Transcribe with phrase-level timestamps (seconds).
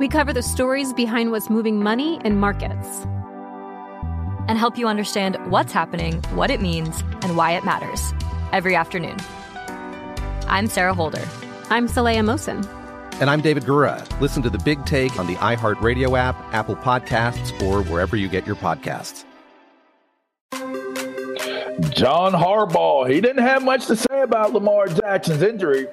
[0.00, 3.06] We cover the stories behind what's moving money and markets
[4.48, 8.12] and help you understand what's happening, what it means, and why it matters
[8.52, 9.16] every afternoon.
[10.48, 11.22] I'm Sarah Holder.
[11.70, 12.66] I'm Saleha Mohsin.
[13.20, 14.02] And I'm David Gura.
[14.20, 18.46] Listen to The Big Take on the iHeartRadio app, Apple Podcasts, or wherever you get
[18.46, 19.24] your podcasts.
[21.90, 25.86] John Harbaugh, he didn't have much to say about Lamar Jackson's injury,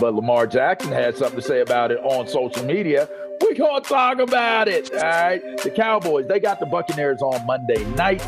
[0.00, 3.08] but Lamar Jackson had something to say about it on social media.
[3.40, 4.92] We're going to talk about it.
[4.92, 5.42] All right.
[5.62, 8.24] The Cowboys, they got the Buccaneers on Monday night.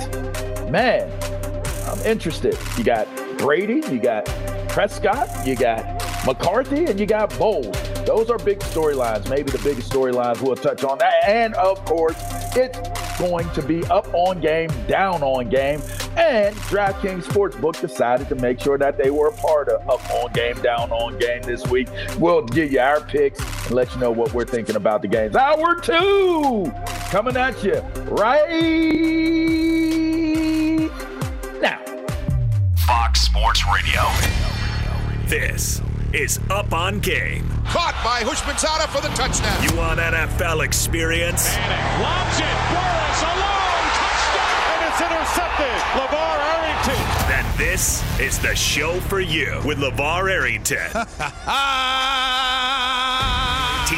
[0.70, 1.10] Man,
[1.86, 2.58] I'm interested.
[2.76, 3.06] You got
[3.38, 4.26] Brady, you got
[4.68, 5.84] Prescott, you got
[6.26, 7.76] McCarthy, and you got Bowles.
[8.04, 10.40] Those are big storylines, maybe the biggest storylines.
[10.42, 11.24] We'll touch on that.
[11.26, 12.16] And of course,
[12.56, 12.78] it's
[13.18, 15.80] going to be up on game, down on game.
[16.16, 20.32] And DraftKings Sportsbook decided to make sure that they were a part of up on
[20.32, 21.88] game, down on game this week.
[22.18, 25.36] We'll give you our picks and let you know what we're thinking about the games.
[25.36, 26.72] Hour two
[27.10, 28.48] coming at you right
[31.60, 31.84] now.
[32.86, 34.02] Fox Sports Radio.
[35.26, 35.82] This
[36.12, 37.48] is Up on Game.
[37.66, 39.62] Caught by Houshmandzadeh for the touchdown.
[39.62, 41.54] You want NFL experience?
[41.56, 42.56] Manning lobs it.
[42.70, 43.86] Burress alone.
[43.96, 44.70] Touchdown.
[44.72, 45.76] And it's intercepted.
[45.98, 47.02] LaVar Arrington.
[47.28, 50.90] Then this is the show for you with LaVar Arrington.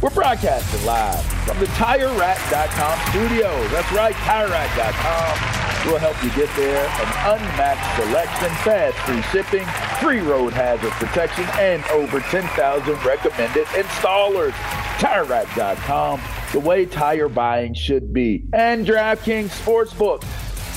[0.00, 3.70] We're broadcasting live from the TireRack.com studios.
[3.72, 5.58] That's right, TireRack.com
[5.90, 6.86] will help you get there.
[6.86, 9.66] An unmatched selection, fast free shipping,
[10.00, 14.52] free road hazard protection, and over 10,000 recommended installers.
[14.98, 16.20] TireRack.com,
[16.52, 18.44] the way tire buying should be.
[18.52, 20.22] And DraftKings Sportsbook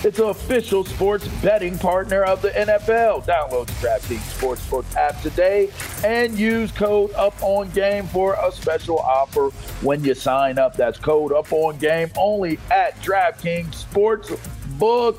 [0.03, 3.25] it's an official sports betting partner of the NFL.
[3.25, 5.69] Download the DraftKings Sportsbook app today
[6.03, 9.49] and use code Up On Game for a special offer
[9.85, 10.75] when you sign up.
[10.75, 15.17] That's code Up On Game only at DraftKings Sportsbook.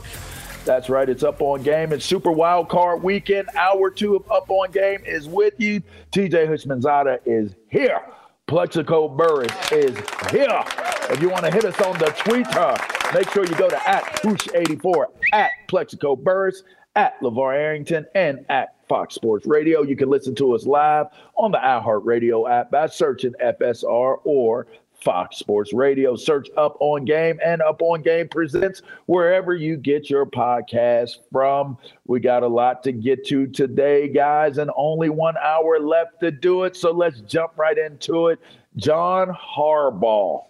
[0.64, 1.08] That's right.
[1.08, 1.92] It's up on game.
[1.92, 3.48] It's Super Wild Card Weekend.
[3.56, 5.82] Hour two of Up on Game is with you.
[6.12, 8.00] TJ Houshmandzadeh is here.
[8.46, 9.96] Plaxico Burress is
[10.30, 10.62] here.
[11.10, 12.76] If you want to hit us on the Twitter,
[13.14, 16.62] make sure you go to at Hoosh84, at Plaxico Burress,
[16.94, 19.82] at LaVar Arrington, and at Fox Sports Radio.
[19.82, 24.66] You can listen to us live on the iHeartRadio app by searching FSR or
[25.02, 26.16] Fox Sports Radio.
[26.16, 31.76] Search Up On Game and Up On Game presents wherever you get your podcast from.
[32.06, 36.30] We got a lot to get to today, guys, and only one hour left to
[36.30, 36.76] do it.
[36.76, 38.40] So let's jump right into it.
[38.76, 40.44] John Harbaugh.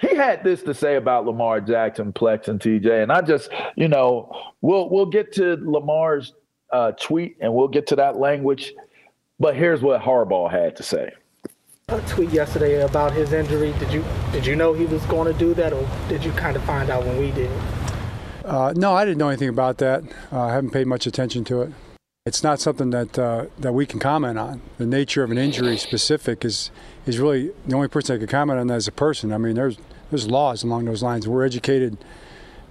[0.00, 3.88] He had this to say about Lamar Jackson, Plex, and TJ, and I just, you
[3.88, 6.34] know, we'll we'll get to Lamar's
[6.72, 8.74] uh, tweet and we'll get to that language,
[9.40, 11.10] but here's what Harbaugh had to say
[11.90, 13.72] a tweet yesterday about his injury.
[13.78, 16.54] Did you did you know he was going to do that, or did you kind
[16.54, 17.50] of find out when we did?
[18.44, 20.04] Uh, no, I didn't know anything about that.
[20.30, 21.72] Uh, I haven't paid much attention to it.
[22.26, 24.60] It's not something that uh, that we can comment on.
[24.76, 26.70] The nature of an injury specific is
[27.06, 29.32] is really the only person that can comment on that as a person.
[29.32, 29.78] I mean, there's
[30.10, 31.26] there's laws along those lines.
[31.26, 31.96] We're educated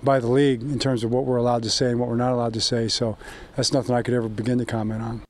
[0.04, 2.34] by the league in terms of what we're allowed to say and what we're not
[2.34, 2.88] allowed to say.
[2.88, 3.18] So
[3.56, 5.24] that's nothing I could ever begin to comment on.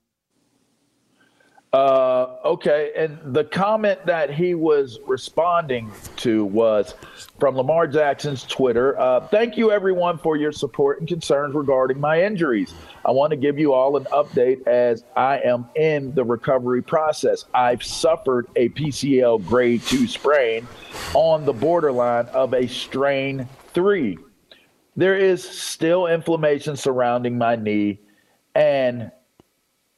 [1.77, 6.95] Uh, okay, and the comment that he was responding to was
[7.39, 8.99] from Lamar Jackson's Twitter.
[8.99, 12.73] Uh, Thank you, everyone, for your support and concerns regarding my injuries.
[13.05, 17.45] I want to give you all an update as I am in the recovery process.
[17.53, 20.67] I've suffered a PCL grade two sprain
[21.13, 24.17] on the borderline of a strain three.
[24.95, 27.99] There is still inflammation surrounding my knee
[28.55, 29.11] and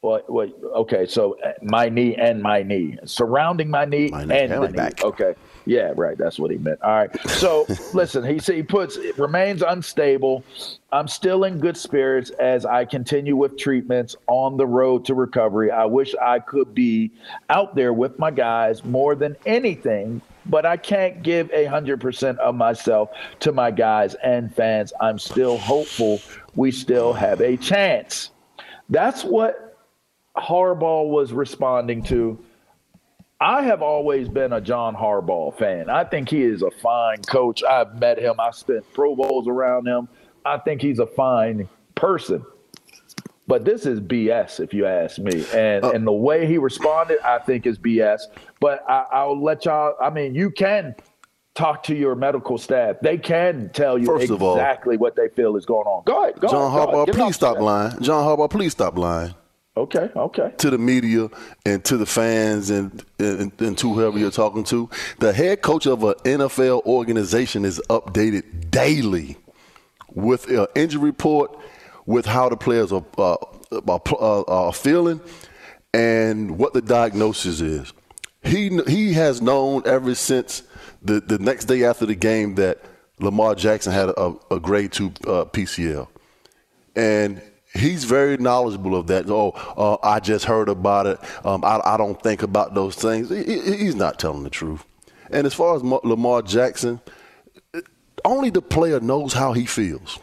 [0.01, 4.29] well, wait, okay, so uh, my knee and my knee, surrounding my knee My and,
[4.29, 4.93] knee and my knee.
[5.03, 5.35] Okay,
[5.65, 6.17] yeah, right.
[6.17, 6.81] That's what he meant.
[6.81, 7.27] All right.
[7.27, 10.45] So listen, he he puts it remains unstable.
[10.93, 15.69] I'm still in good spirits as I continue with treatments on the road to recovery.
[15.69, 17.11] I wish I could be
[17.49, 22.39] out there with my guys more than anything, but I can't give a hundred percent
[22.39, 23.09] of myself
[23.41, 24.93] to my guys and fans.
[25.01, 26.21] I'm still hopeful
[26.55, 28.31] we still have a chance.
[28.89, 29.68] That's what
[30.37, 32.39] Harbaugh was responding to.
[33.41, 35.89] I have always been a John Harbaugh fan.
[35.89, 37.63] I think he is a fine coach.
[37.63, 38.35] I've met him.
[38.39, 40.09] I spent Pro Bowls around him.
[40.45, 42.43] I think he's a fine person.
[43.47, 45.45] But this is BS, if you ask me.
[45.53, 48.21] And uh, and the way he responded, I think is BS.
[48.59, 49.95] But I, I'll let y'all.
[50.01, 50.95] I mean, you can
[51.55, 52.97] talk to your medical staff.
[53.01, 56.03] They can tell you First of all- exactly what they feel is going on.
[56.05, 56.39] Go ahead.
[56.39, 56.89] Go John ahead.
[56.89, 57.99] Harbaugh, please stop lying.
[58.01, 59.33] John Harbaugh, please stop lying.
[59.79, 60.51] Okay, okay.
[60.57, 61.29] To the media
[61.65, 64.89] and to the fans and, and, and to whoever you're talking to,
[65.19, 69.37] the head coach of an NFL organization is updated daily
[70.13, 71.57] with an injury report,
[72.05, 73.37] with how the players are, uh,
[73.87, 75.21] are, uh, are feeling,
[75.93, 77.93] and what the diagnosis is.
[78.43, 80.63] He he has known ever since
[81.01, 82.83] the, the next day after the game that
[83.19, 86.07] Lamar Jackson had a, a grade two uh, PCL,
[86.97, 87.41] and
[87.79, 89.29] he's very knowledgeable of that.
[89.29, 91.19] Oh, uh, I just heard about it.
[91.45, 93.29] Um, I, I don't think about those things.
[93.29, 94.83] He- he- he's not telling the truth.
[95.31, 96.99] And as far as Ma- Lamar Jackson,
[98.25, 100.19] only the player knows how he feels.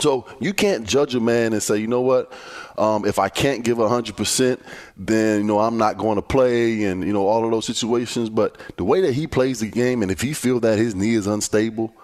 [0.00, 2.30] So you can't judge a man and say, you know what,
[2.76, 4.60] um, if I can't give 100%,
[4.96, 8.28] then, you know, I'm not going to play and, you know, all of those situations.
[8.28, 11.14] But the way that he plays the game, and if he feels that his knee
[11.14, 11.94] is unstable,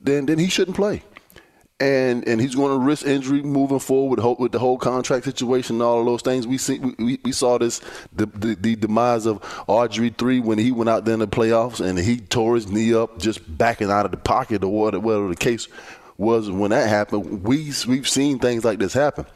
[0.00, 1.02] then then he shouldn't play.
[1.78, 5.76] And and he's going to risk injury moving forward with, with the whole contract situation
[5.76, 6.46] and all of those things.
[6.46, 7.82] We see we, we saw this
[8.14, 11.86] the, the the demise of RG three when he went out there in the playoffs
[11.86, 15.28] and he tore his knee up just backing out of the pocket or whatever, whatever
[15.28, 15.68] the case
[16.16, 17.42] was when that happened.
[17.44, 19.26] We we've seen things like this happen.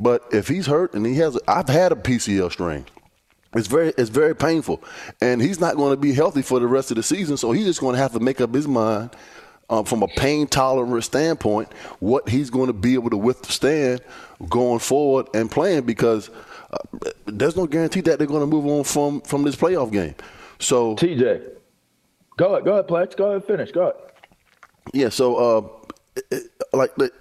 [0.00, 2.86] But if he's hurt and he has, I've had a PCL strain.
[3.54, 4.82] It's very it's very painful,
[5.20, 7.36] and he's not going to be healthy for the rest of the season.
[7.36, 9.10] So he's just going to have to make up his mind
[9.70, 14.00] um, from a pain tolerant standpoint what he's going to be able to withstand
[14.48, 16.30] going forward and playing because
[16.72, 16.78] uh,
[17.26, 20.14] there's no guarantee that they're going to move on from from this playoff game.
[20.58, 21.48] So TJ,
[22.36, 23.94] go ahead, go ahead, Plex, go ahead, finish, go ahead.
[24.92, 25.68] yeah, so uh,
[26.16, 27.12] it- it- like the-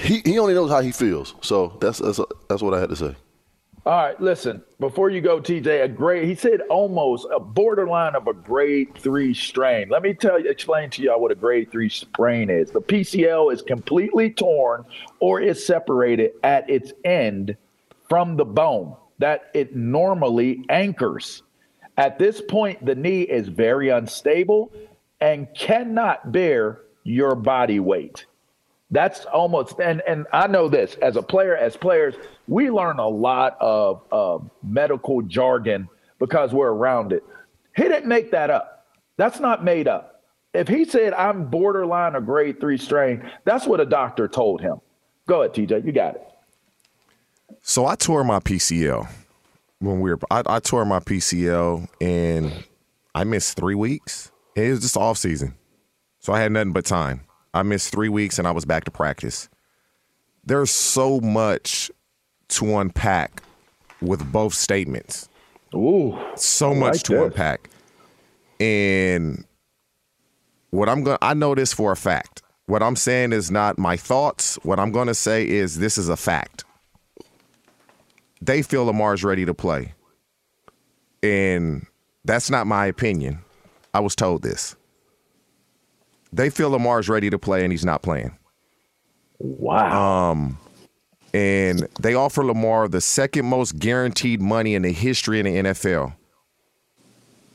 [0.00, 1.34] he he only knows how he feels.
[1.40, 3.14] So that's that's that's what I had to say.
[3.88, 4.62] All right, listen.
[4.80, 6.28] Before you go, TJ, a grade.
[6.28, 9.88] He said almost a borderline of a grade three strain.
[9.88, 12.70] Let me tell you, explain to y'all what a grade three sprain is.
[12.70, 14.84] The PCL is completely torn
[15.20, 17.56] or is separated at its end
[18.10, 21.42] from the bone that it normally anchors.
[21.96, 24.70] At this point, the knee is very unstable
[25.18, 28.26] and cannot bear your body weight.
[28.90, 32.14] That's almost and and I know this as a player, as players,
[32.46, 37.22] we learn a lot of uh, medical jargon because we're around it.
[37.76, 38.86] He didn't make that up.
[39.18, 40.22] That's not made up.
[40.54, 44.80] If he said I'm borderline a grade three strain, that's what a doctor told him.
[45.26, 45.84] Go ahead, TJ.
[45.84, 46.22] You got it.
[47.60, 49.06] So I tore my PCL
[49.80, 50.18] when we were.
[50.30, 52.64] I, I tore my PCL and
[53.14, 54.30] I missed three weeks.
[54.54, 55.54] It was just off season,
[56.20, 57.27] so I had nothing but time.
[57.54, 59.48] I missed three weeks and I was back to practice.
[60.44, 61.90] There's so much
[62.48, 63.42] to unpack
[64.00, 65.28] with both statements.
[65.74, 67.22] Ooh, so I much like to this.
[67.24, 67.70] unpack.
[68.60, 69.44] And
[70.70, 72.42] what I'm going to I know this for a fact.
[72.66, 74.56] What I'm saying is not my thoughts.
[74.62, 76.64] What I'm going to say is this is a fact.
[78.42, 79.94] They feel Lamar's ready to play.
[81.22, 81.86] And
[82.24, 83.40] that's not my opinion.
[83.94, 84.76] I was told this.
[86.32, 88.36] They feel Lamar's ready to play and he's not playing.
[89.38, 90.30] Wow.
[90.32, 90.58] Um
[91.34, 96.14] and they offer Lamar the second most guaranteed money in the history of the NFL.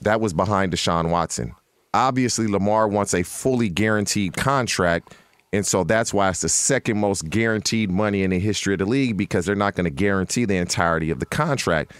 [0.02, 1.56] That was behind Deshaun Watson.
[1.94, 5.16] Obviously, Lamar wants a fully guaranteed contract,
[5.52, 8.86] and so that's why it's the second most guaranteed money in the history of the
[8.86, 11.94] league because they're not going to guarantee the entirety of the contract.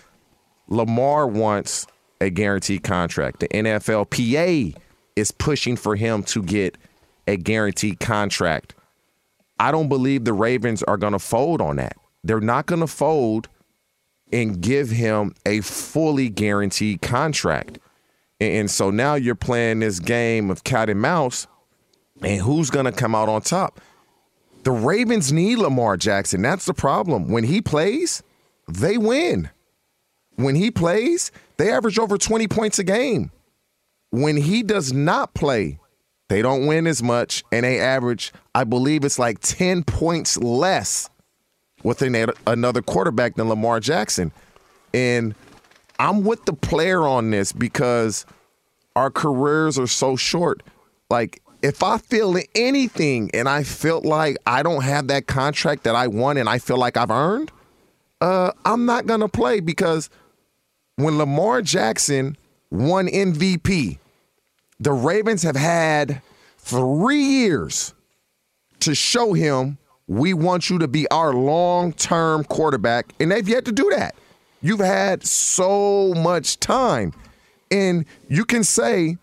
[0.68, 1.86] Lamar wants
[2.22, 3.40] a guaranteed contract.
[3.40, 4.76] The NFLPA
[5.16, 6.78] is pushing for him to get
[7.28, 8.76] a guaranteed contract.
[9.60, 11.96] I don't believe the Ravens are going to fold on that.
[12.24, 13.48] They're not going to fold
[14.32, 17.80] and give him a fully guaranteed contract.
[18.42, 21.48] And so now you're playing this game of cat and mouse,
[22.22, 23.80] and who's going to come out on top?
[24.64, 26.42] The Ravens need Lamar Jackson.
[26.42, 27.30] That's the problem.
[27.30, 28.24] When he plays,
[28.68, 29.50] they win.
[30.36, 33.32] When he plays, they average over 20 points a game.
[34.14, 35.80] When he does not play,
[36.28, 41.10] they don't win as much, and they average, I believe it's like 10 points less
[41.82, 44.32] with another quarterback than Lamar Jackson.
[44.94, 45.34] And
[45.98, 48.28] I'm with the player on this because
[48.96, 50.62] our careers are so short.
[51.10, 55.96] Like, if I feel anything and I felt like I don't have that contract that
[55.96, 57.52] I won and I feel like I've earned,
[58.22, 60.12] uh, I'm not going to play because
[60.98, 62.38] when Lamar Jackson
[62.70, 63.98] won MVP,
[64.80, 66.22] the Ravens have had
[66.58, 67.94] three years
[68.80, 69.78] to show him
[70.08, 74.16] we want you to be our long term quarterback, and they've yet to do that.
[74.62, 77.14] You've had so much time.
[77.72, 79.18] And you can say,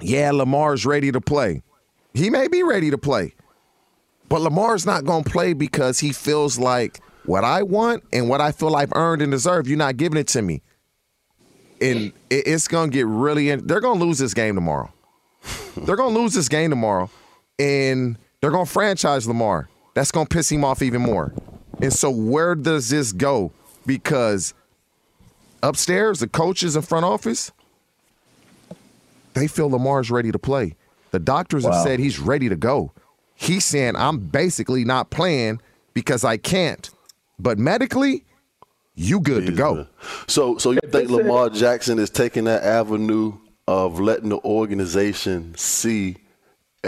[0.00, 1.62] yeah, Lamar's ready to play.
[2.14, 3.34] He may be ready to play,
[4.28, 8.40] but Lamar's not going to play because he feels like what I want and what
[8.40, 10.60] I feel I've earned and deserve, you're not giving it to me
[11.82, 13.50] and it's going to get really.
[13.50, 14.92] In, they're going to lose this game tomorrow.
[15.76, 17.10] they're going to lose this game tomorrow,
[17.58, 19.68] and they're going to franchise Lamar.
[19.94, 21.32] That's going to piss him off even more.
[21.80, 23.52] And so, where does this go?
[23.84, 24.54] Because
[25.62, 27.50] upstairs, the coaches in front office,
[29.34, 30.76] they feel Lamar's ready to play.
[31.10, 31.72] The doctors wow.
[31.72, 32.92] have said he's ready to go.
[33.34, 35.60] He's saying, I'm basically not playing
[35.94, 36.88] because I can't.
[37.38, 38.24] But medically,
[38.94, 39.86] you good to go.
[40.26, 46.16] So, so you think Lamar Jackson is taking that avenue of letting the organization see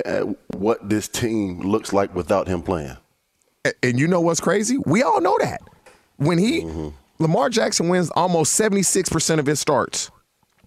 [0.05, 2.97] uh, what this team looks like without him playing?
[3.83, 4.77] And you know what's crazy?
[4.85, 5.63] We all know that
[6.17, 6.89] when he mm-hmm.
[7.19, 10.11] Lamar Jackson wins almost seventy six percent of his starts,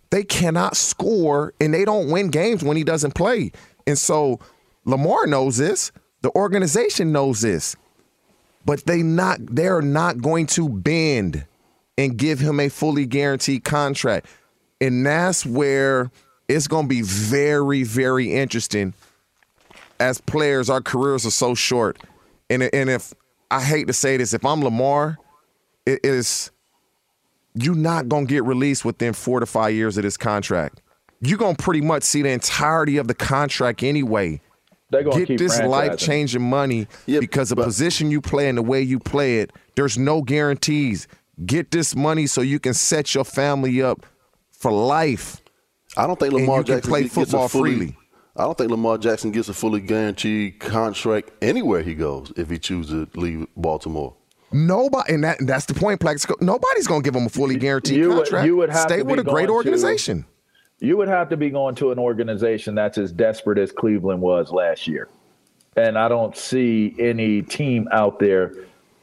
[0.10, 3.52] they cannot score and they don't win games when he doesn't play.
[3.86, 4.40] And so
[4.86, 5.92] Lamar knows this.
[6.22, 7.76] The organization knows this
[8.68, 11.46] but they not they're not going to bend
[11.98, 14.28] and give him a fully guaranteed contract.
[14.80, 16.12] And that's where
[16.48, 18.94] it's going to be very very interesting
[20.00, 21.98] as players our careers are so short.
[22.50, 23.14] And and if
[23.50, 25.18] I hate to say this if I'm Lamar
[25.86, 26.52] it is
[27.56, 30.82] you're not going to get released within 4 to 5 years of this contract.
[31.22, 34.42] You're going to pretty much see the entirety of the contract anyway
[34.92, 38.82] get this life changing money yep, because the but, position you play and the way
[38.82, 41.08] you play it, there's no guarantees.
[41.46, 44.06] Get this money so you can set your family up
[44.52, 45.42] for life.
[45.96, 47.98] I don't think Lamar Jackson play football fully, freely.
[48.36, 52.58] I don't think Lamar Jackson gets a fully guaranteed contract anywhere he goes if he
[52.60, 54.16] chooses to leave Baltimore.
[54.52, 56.36] Nobody, and that, that's the point, Plaxico.
[56.40, 58.32] Nobody's going to give him a fully guaranteed you contract.
[58.32, 60.24] Would, you would have Stay with a great organization.
[60.24, 60.30] To,
[60.80, 64.52] you would have to be going to an organization that's as desperate as Cleveland was
[64.52, 65.10] last year.
[65.76, 68.54] And I don't see any team out there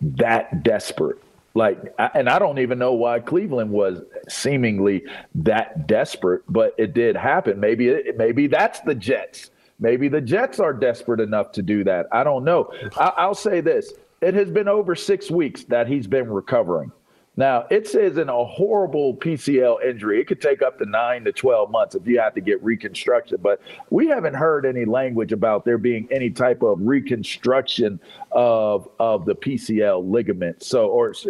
[0.00, 1.18] that desperate.
[1.54, 5.04] Like, and I don't even know why Cleveland was seemingly
[5.36, 7.60] that desperate, but it did happen.
[7.60, 9.50] Maybe, maybe that's the Jets.
[9.78, 12.06] Maybe the Jets are desperate enough to do that.
[12.10, 12.72] I don't know.
[12.96, 16.90] I'll say this: it has been over six weeks that he's been recovering.
[17.36, 21.32] Now, it says in a horrible PCL injury, it could take up to nine to
[21.32, 23.38] 12 months if you have to get reconstruction.
[23.42, 23.60] But
[23.90, 27.98] we haven't heard any language about there being any type of reconstruction
[28.30, 30.62] of of the PCL ligament.
[30.62, 31.26] So, or is,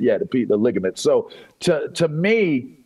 [0.00, 0.98] yeah, the, the ligament.
[0.98, 1.30] So,
[1.60, 2.78] to, to me,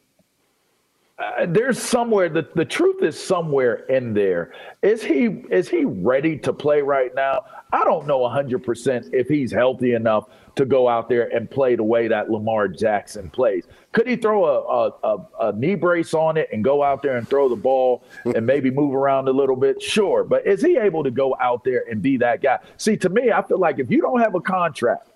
[1.18, 4.52] uh, there's somewhere the, the truth is somewhere in there.
[4.82, 7.44] Is he is he ready to play right now?
[7.70, 11.84] I don't know 100% if he's healthy enough to go out there and play the
[11.84, 13.66] way that Lamar Jackson plays.
[13.92, 17.28] Could he throw a, a, a, knee brace on it and go out there and
[17.28, 19.82] throw the ball and maybe move around a little bit?
[19.82, 20.24] Sure.
[20.24, 22.58] But is he able to go out there and be that guy?
[22.78, 25.10] See, to me, I feel like if you don't have a contract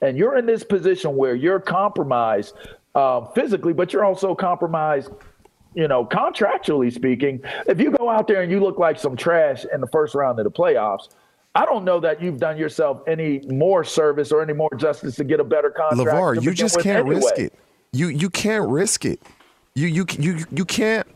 [0.00, 2.54] and you're in this position where you're compromised
[2.96, 5.10] uh, physically, but you're also compromised
[5.74, 9.64] you know, contractually speaking, if you go out there and you look like some trash
[9.72, 11.08] in the first round of the playoffs,
[11.54, 15.24] I don't know that you've done yourself any more service or any more justice to
[15.24, 16.10] get a better contract.
[16.10, 17.16] LaVar, you just can't anyway.
[17.16, 17.52] risk it.
[17.92, 19.20] You you can't risk it.
[19.74, 21.06] You you you you can't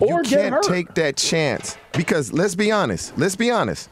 [0.00, 3.16] or you can't take that chance because let's be honest.
[3.18, 3.90] Let's be honest.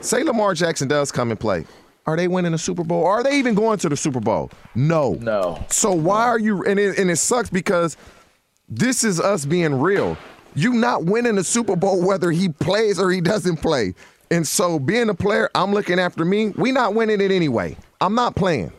[0.00, 1.66] Say Lamar Jackson does come and play.
[2.06, 3.04] Are they winning the Super Bowl?
[3.04, 4.50] Are they even going to the Super Bowl?
[4.74, 5.14] No.
[5.20, 5.62] No.
[5.68, 6.64] So why are you?
[6.64, 7.98] And it, and it sucks because
[8.68, 10.16] this is us being real.
[10.54, 13.94] You not winning the Super Bowl whether he plays or he doesn't play.
[14.30, 16.50] And so being a player, I'm looking after me.
[16.50, 17.76] We not winning it anyway.
[18.00, 18.72] I'm not playing.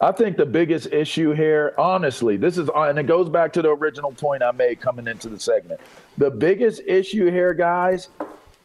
[0.00, 3.62] I think the biggest issue here, honestly, this is, uh, and it goes back to
[3.62, 5.80] the original point I made coming into the segment.
[6.18, 8.08] The biggest issue here, guys,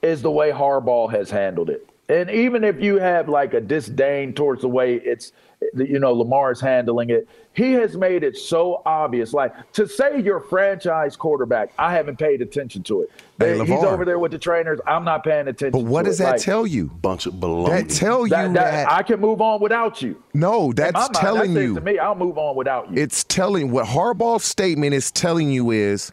[0.03, 1.89] is the way Harbaugh has handled it.
[2.09, 5.31] And even if you have like a disdain towards the way it's,
[5.75, 9.33] you know, Lamar is handling it, he has made it so obvious.
[9.33, 13.11] Like to say you're franchise quarterback, I haven't paid attention to it.
[13.39, 14.79] Hey, He's over there with the trainers.
[14.87, 15.71] I'm not paying attention.
[15.71, 16.23] But what does it.
[16.23, 16.87] that like, tell you?
[16.87, 17.87] Bunch of baloney.
[17.87, 20.21] That tell you that, that, that, I can move on without you.
[20.33, 21.75] No, that's mind, telling that you.
[21.75, 23.01] To me, I'll move on without you.
[23.01, 26.11] It's telling what Harbaugh's statement is telling you is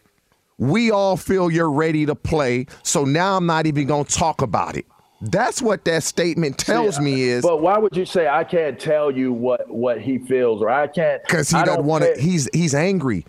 [0.57, 4.43] we all feel you're ready to play, so now I'm not even going to talk
[4.43, 4.85] about it.
[5.21, 7.43] That's what that statement tells See, me is.
[7.43, 10.87] But why would you say I can't tell you what what he feels or I
[10.87, 11.21] can't?
[11.23, 12.19] Because he doesn't want to.
[12.19, 13.25] He's he's angry.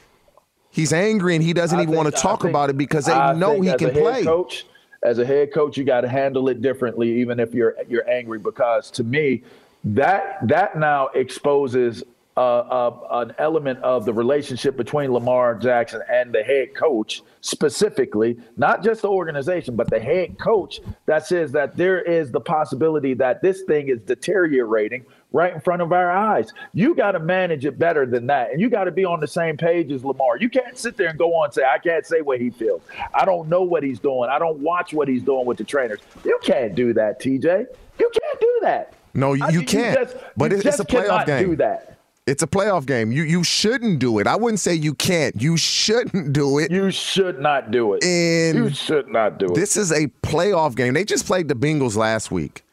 [0.71, 3.13] He's angry and he doesn't I even want to talk think, about it because they
[3.13, 4.25] I know he can play.
[4.25, 4.65] Coach,
[5.03, 8.39] as a head coach, you got to handle it differently, even if you're you're angry.
[8.39, 9.43] Because to me,
[9.85, 12.03] that that now exposes
[12.37, 18.39] uh, uh, an element of the relationship between Lamar Jackson and the head coach, specifically,
[18.57, 23.13] not just the organization, but the head coach, that says that there is the possibility
[23.15, 26.51] that this thing is deteriorating right in front of our eyes.
[26.73, 28.51] You got to manage it better than that.
[28.51, 30.39] And you got to be on the same page as Lamar.
[30.39, 32.83] You can't sit there and go on and say, I can't say what he feels.
[33.15, 34.31] I don't know what he's doing.
[34.31, 36.01] I don't watch what he's doing with the trainers.
[36.25, 37.67] You can't do that, TJ.
[37.99, 38.95] You can't do that.
[39.15, 39.99] No, you, you can't.
[39.99, 41.51] You just, but it's, it's a playoff game.
[41.51, 41.92] Do that.
[42.25, 43.11] It's a playoff game.
[43.11, 44.29] You you shouldn't do it.
[44.29, 45.41] I wouldn't say you can't.
[45.43, 46.71] You shouldn't do it.
[46.71, 48.05] You should not do it.
[48.05, 49.55] And you should not do it.
[49.55, 50.95] This is a playoff game.
[50.95, 52.65] They just played the Bengals last week,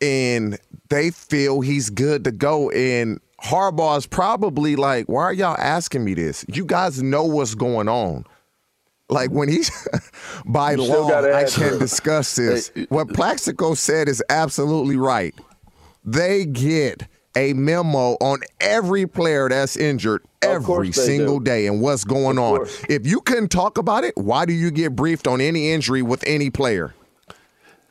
[0.00, 0.56] and
[0.88, 2.70] they feel he's good to go.
[2.70, 6.44] And Harbaugh is probably like, "Why are y'all asking me this?
[6.48, 8.24] You guys know what's going on."
[9.08, 9.70] Like when he's
[10.46, 12.70] by you law, I can't discuss this.
[12.88, 15.34] what Plaxico said is absolutely right.
[16.04, 21.44] They get a memo on every player that's injured every single do.
[21.44, 22.66] day and what's going on.
[22.88, 26.24] If you couldn't talk about it, why do you get briefed on any injury with
[26.26, 26.94] any player?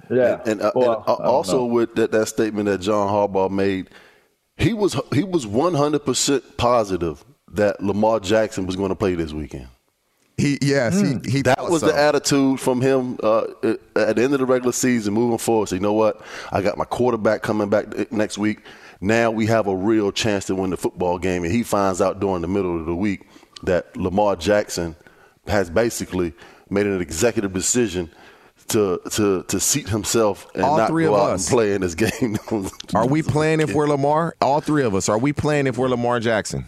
[0.10, 1.66] Yeah, and, and, uh, well, and uh, also know.
[1.66, 3.90] with that, that statement that John Harbaugh made,
[4.58, 9.16] he was he was one hundred percent positive that Lamar Jackson was going to play
[9.16, 9.68] this weekend.
[10.38, 11.26] He yes, mm.
[11.26, 11.88] he, he that was so.
[11.88, 15.70] the attitude from him uh, at the end of the regular season, moving forward.
[15.70, 16.22] So you know what?
[16.52, 18.60] I got my quarterback coming back next week.
[19.02, 21.44] Now we have a real chance to win the football game.
[21.44, 23.28] And he finds out during the middle of the week
[23.64, 24.96] that Lamar Jackson
[25.48, 26.34] has basically
[26.70, 28.10] made an executive decision
[28.70, 31.48] to to to seat himself and All not three go of out us.
[31.48, 32.38] and play in this game.
[32.96, 34.36] are we playing if we're Lamar?
[34.42, 35.08] All three of us.
[35.08, 36.66] Are we playing if we're Lamar Jackson?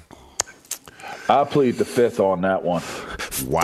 [1.30, 2.84] I plead the fifth on that one.
[3.48, 3.62] Wow.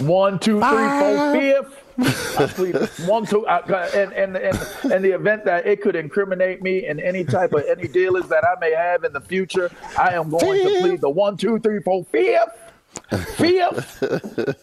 [0.00, 2.38] One, two, three, four, fifth.
[2.38, 2.76] I plead
[3.08, 3.58] one, two, I,
[3.88, 4.58] and, and, and,
[4.92, 8.44] and the event that it could incriminate me in any type of any dealers that
[8.44, 11.80] I may have in the future, I am going to plead the one, two, three,
[11.80, 12.67] four, fifth.
[13.36, 14.02] Fifth,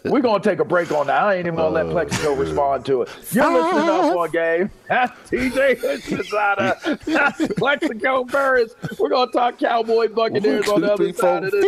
[0.06, 1.24] we're gonna take a break on that.
[1.24, 3.10] I ain't even gonna let Plaxico respond to it.
[3.32, 4.70] You're listening up a game.
[4.90, 8.76] TJ Hutchinson, Plaxico Burress.
[9.00, 11.66] We're gonna talk Cowboy Buccaneers on the other side of this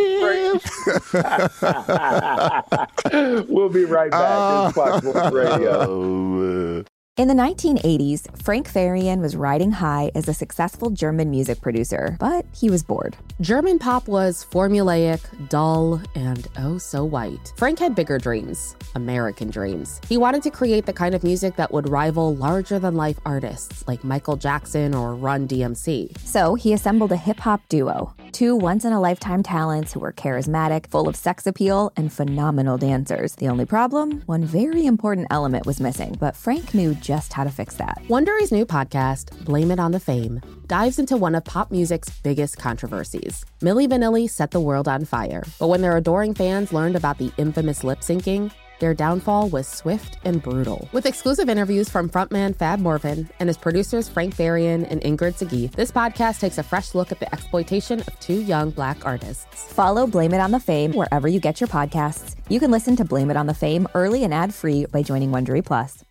[3.12, 3.48] break.
[3.48, 4.66] we'll be right back.
[4.66, 5.86] This Fox Sports Radio.
[5.88, 6.84] Oh,
[7.18, 12.46] in the 1980s, Frank Farian was riding high as a successful German music producer, but
[12.54, 13.16] he was bored.
[13.40, 17.52] German pop was formulaic, dull, and oh so white.
[17.56, 20.00] Frank had bigger dreams, American dreams.
[20.08, 23.86] He wanted to create the kind of music that would rival larger than life artists
[23.86, 26.18] like Michael Jackson or Run DMC.
[26.20, 30.12] So he assembled a hip hop duo, two once in a lifetime talents who were
[30.12, 33.34] charismatic, full of sex appeal, and phenomenal dancers.
[33.36, 34.22] The only problem?
[34.26, 38.02] One very important element was missing, but Frank knew just how to fix that.
[38.08, 42.58] Wondery's new podcast, Blame It on the Fame, dives into one of pop music's biggest
[42.58, 43.44] controversies.
[43.60, 47.32] Milli Vanilli set the world on fire, but when their adoring fans learned about the
[47.38, 50.88] infamous lip syncing, their downfall was swift and brutal.
[50.92, 55.72] With exclusive interviews from frontman Fab Morvan and his producers Frank Farian and Ingrid Segieth,
[55.72, 59.64] this podcast takes a fresh look at the exploitation of two young black artists.
[59.72, 62.36] Follow Blame It on the Fame wherever you get your podcasts.
[62.48, 65.64] You can listen to Blame It on the Fame early and ad-free by joining Wondery
[65.64, 66.04] Plus.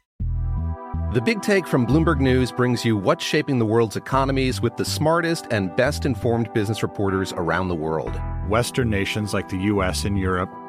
[1.14, 4.84] The Big Take from Bloomberg News brings you what's shaping the world's economies with the
[4.84, 8.20] smartest and best informed business reporters around the world.
[8.50, 10.04] Western nations like the U.S.
[10.04, 10.50] and Europe.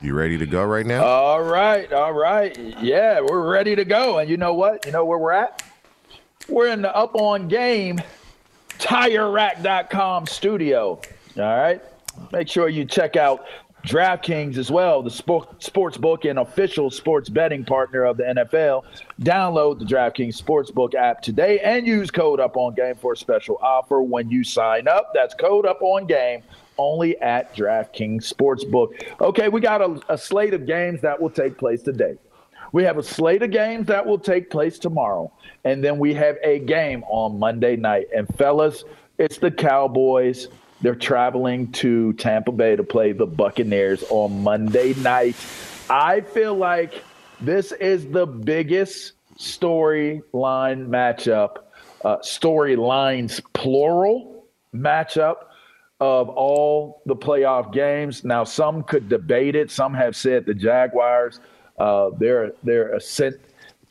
[0.00, 1.04] You ready to go right now?
[1.04, 2.56] All right, all right.
[2.80, 4.18] Yeah, we're ready to go.
[4.18, 4.86] And you know what?
[4.86, 5.64] You know where we're at?
[6.48, 8.00] We're in the Up On Game
[8.78, 11.00] TireRack.com studio.
[11.36, 11.82] All right.
[12.30, 13.44] Make sure you check out
[13.88, 18.84] DraftKings as well, the sport, sports book and official sports betting partner of the NFL.
[19.22, 23.58] Download the DraftKings Sportsbook app today and use code Up On Game for a special
[23.60, 25.10] offer when you sign up.
[25.12, 26.44] That's code Up On Game
[26.78, 29.02] only at DraftKings Sportsbook.
[29.20, 32.16] Okay, we got a, a slate of games that will take place today.
[32.72, 35.32] We have a slate of games that will take place tomorrow,
[35.64, 38.08] and then we have a game on Monday night.
[38.14, 38.84] And fellas,
[39.18, 40.48] it's the Cowboys
[40.80, 45.34] they're traveling to Tampa Bay to play the Buccaneers on Monday night.
[45.90, 47.02] I feel like
[47.40, 50.22] this is the biggest storyline
[50.88, 51.58] matchup,
[52.04, 55.47] uh, storylines plural matchup
[56.00, 58.24] of all the playoff games.
[58.24, 59.70] Now, some could debate it.
[59.70, 61.40] Some have said the Jaguars,
[61.78, 63.36] uh, their their ascent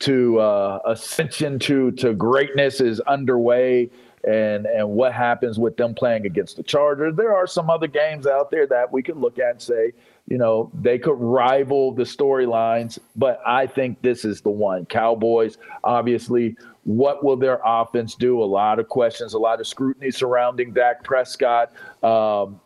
[0.00, 3.90] to uh, ascension to to greatness is underway
[4.26, 7.14] and and what happens with them playing against the Chargers.
[7.16, 9.92] There are some other games out there that we could look at and say,
[10.28, 14.84] you know, they could rival the storylines, but I think this is the one.
[14.86, 18.42] Cowboys, obviously, what will their offense do?
[18.42, 21.72] A lot of questions, a lot of scrutiny surrounding Dak Prescott.
[22.02, 22.60] Um,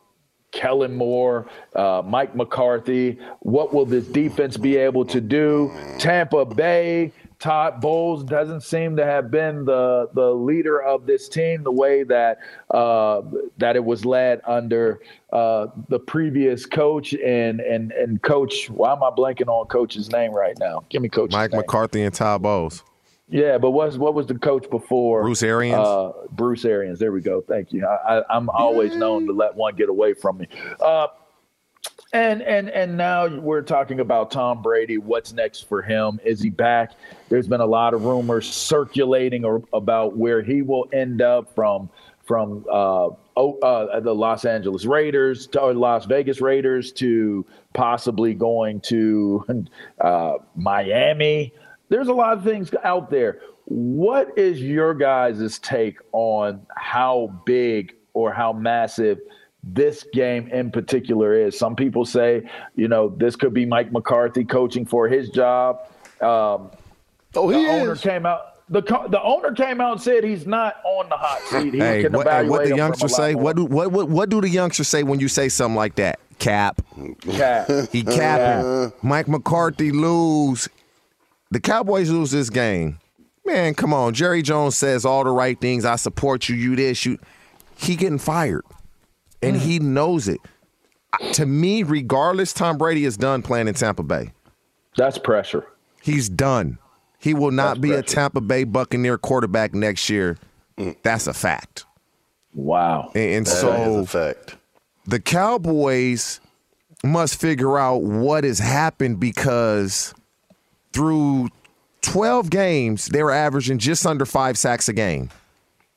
[0.50, 3.18] Kellen Moore, uh, Mike McCarthy.
[3.40, 5.72] What will this defense be able to do?
[5.98, 7.10] Tampa Bay,
[7.42, 12.04] Todd Bowles doesn't seem to have been the the leader of this team the way
[12.04, 12.38] that
[12.70, 13.20] uh,
[13.58, 15.00] that it was led under
[15.32, 18.70] uh, the previous coach and and and coach.
[18.70, 20.84] Why am I blanking on coach's name right now?
[20.88, 21.32] Give me coach.
[21.32, 21.62] Mike name.
[21.62, 22.84] McCarthy and Todd Bowles.
[23.28, 25.22] Yeah, but what what was the coach before?
[25.22, 25.84] Bruce Arians.
[25.84, 27.00] Uh, Bruce Arians.
[27.00, 27.40] There we go.
[27.40, 27.84] Thank you.
[27.84, 30.46] I, am always known to let one get away from me.
[32.14, 34.98] And and and now we're talking about Tom Brady.
[34.98, 36.20] What's next for him?
[36.22, 36.92] Is he back?
[37.30, 41.88] There's been a lot of rumors circulating about where he will end up from
[42.24, 48.34] from uh, oh, uh, the Los Angeles Raiders to or Las Vegas Raiders to possibly
[48.34, 49.44] going to
[50.00, 51.54] uh, Miami.
[51.88, 53.40] There's a lot of things out there.
[53.66, 59.18] What is your guys' take on how big or how massive?
[59.62, 61.58] This game in particular is.
[61.58, 65.88] Some people say, you know, this could be Mike McCarthy coaching for his job.
[66.20, 66.70] Um,
[67.34, 68.48] oh, he the owner came out.
[68.68, 71.74] The, the owner came out and said he's not on the hot seat.
[71.74, 73.34] He hey, can what, hey, what the him youngsters say?
[73.34, 76.18] What do what, what what do the youngsters say when you say something like that?
[76.38, 76.82] Cap.
[77.30, 77.70] Cap.
[77.92, 78.92] He capping.
[79.02, 80.68] Mike McCarthy lose.
[81.50, 82.98] The Cowboys lose this game.
[83.44, 84.14] Man, come on.
[84.14, 85.84] Jerry Jones says all the right things.
[85.84, 86.56] I support you.
[86.56, 87.04] You this.
[87.04, 87.18] You.
[87.76, 88.64] He getting fired,
[89.42, 89.60] and mm.
[89.60, 90.40] he knows it.
[91.34, 94.32] To me, regardless, Tom Brady is done playing in Tampa Bay.
[94.96, 95.66] That's pressure.
[96.00, 96.78] He's done.
[97.18, 98.02] He will not That's be a.
[98.02, 100.38] Tampa Bay Buccaneer quarterback next year.
[100.78, 100.96] Mm.
[101.02, 101.84] That's a fact.
[102.54, 103.10] Wow.
[103.14, 104.56] And, and That so is a fact.
[105.06, 106.40] the Cowboys
[107.04, 110.14] must figure out what has happened because
[110.92, 111.48] through
[112.02, 115.30] 12 games, they were averaging just under five sacks a game.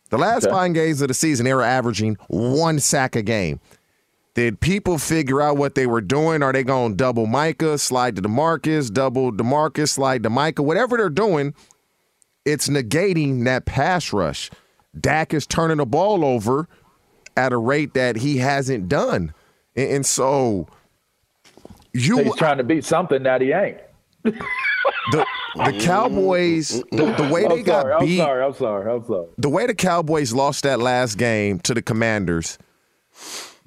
[0.09, 0.53] The last Okay.
[0.53, 3.59] five games of the season, they were averaging one sack a game.
[4.35, 6.43] Did people figure out what they were doing?
[6.43, 10.61] Are they going to double Micah, slide to Demarcus, double Demarcus, slide to Micah?
[10.61, 11.53] Whatever they're doing,
[12.43, 14.51] it's negating that pass rush.
[14.99, 16.67] Dak is turning the ball over
[17.37, 19.33] at a rate that he hasn't done.
[19.75, 20.67] And, and so
[21.93, 23.77] you He's trying to be something that he ain't.
[24.23, 28.45] the the Cowboys the, the way they I'm got sorry, beat I'm sorry.
[28.45, 28.91] I'm sorry.
[28.93, 29.27] I'm sorry.
[29.37, 32.57] the way the Cowboys lost that last game to the Commanders,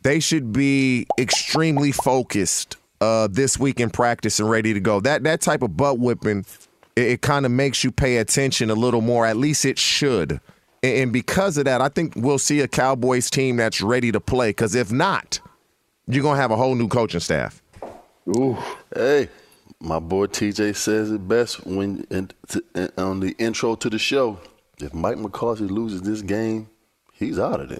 [0.02, 5.00] they should be extremely focused uh, this week in practice and ready to go.
[5.00, 6.44] That that type of butt whipping,
[6.96, 9.26] it, it kind of makes you pay attention a little more.
[9.26, 10.40] At least it should.
[10.82, 14.20] And, and because of that, I think we'll see a Cowboys team that's ready to
[14.20, 14.50] play.
[14.50, 15.40] Because if not,
[16.06, 17.62] you're gonna have a whole new coaching staff.
[18.36, 18.56] Ooh.
[18.94, 19.28] Hey,
[19.80, 23.98] my boy TJ says it best when in, to, in, on the intro to the
[23.98, 24.38] show.
[24.80, 26.68] If Mike McCarthy loses this game,
[27.12, 27.78] he's out of there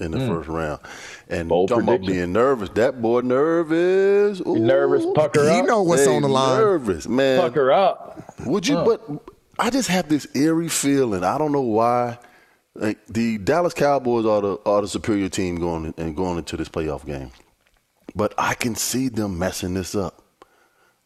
[0.00, 0.28] in the Mm.
[0.28, 0.80] first round.
[1.28, 4.40] And Bold talking about being nervous, that boy nervous.
[4.46, 4.56] Ooh.
[4.58, 5.66] nervous, pucker He up.
[5.66, 6.58] know what's Hey, on the line.
[6.60, 7.40] Nervous, man.
[7.40, 8.34] Pucker up.
[8.46, 8.76] Would you?
[8.76, 8.84] Huh.
[8.84, 9.22] But
[9.58, 11.22] I just have this eerie feeling.
[11.24, 12.18] I don't know why.
[12.74, 16.70] Like the Dallas Cowboys are the are the superior team going and going into this
[16.70, 17.30] playoff game,
[18.16, 20.21] but I can see them messing this up.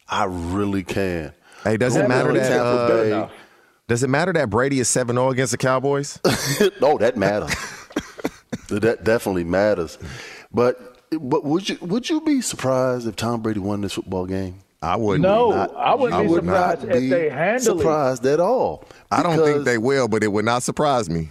[0.09, 1.33] I really can.
[1.65, 3.29] Hey, does it matter that Tampa Bay- uh,
[3.89, 6.19] does it matter that Brady is 7-0 against the Cowboys?
[6.81, 7.55] no, that matters.
[8.69, 9.99] that definitely matters.
[10.53, 14.61] But but would you would you be surprised if Tom Brady won this football game?
[14.83, 15.23] I wouldn't.
[15.23, 17.79] No, Not- I wouldn't be would surprised not if be they handle it.
[17.81, 18.85] surprised at all.
[19.11, 21.31] I don't think they will, but it would not surprise me.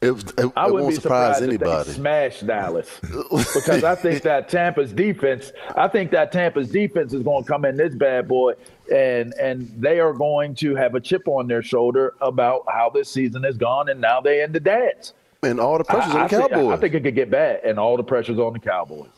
[0.00, 1.80] It, it, I wouldn't won't be surprise surprised anybody.
[1.80, 3.00] if they smash Dallas
[3.54, 5.50] because I think that Tampa's defense.
[5.76, 8.52] I think that Tampa's defense is going to come in this bad boy,
[8.94, 13.10] and and they are going to have a chip on their shoulder about how this
[13.10, 15.14] season has gone, and now they in the dance.
[15.42, 16.78] And all the pressure's I, on the I think- Cowboys.
[16.78, 19.08] I think it could get bad, and all the pressure's on the Cowboys.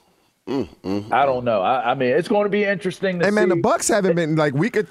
[0.48, 1.60] Mm, I don't know.
[1.60, 3.48] I, I mean, it's going to be interesting to Hey man, see.
[3.50, 4.88] the Bucks haven't been like we could.